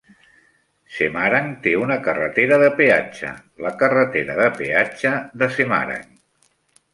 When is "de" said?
2.63-2.69, 4.41-4.49, 5.43-5.51